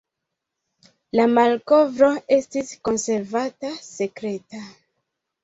La 1.19 1.25
malkovro 1.33 2.09
estis 2.39 2.73
konservata 2.91 3.73
sekreta. 3.91 4.65